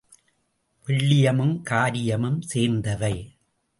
[0.87, 3.15] வெள்ளியமும் காரீயமும் சேர்ந்தவை.